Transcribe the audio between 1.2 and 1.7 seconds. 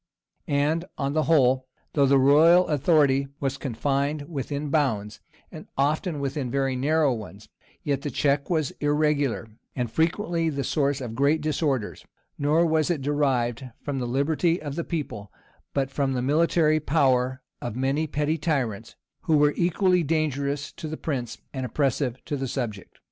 whole,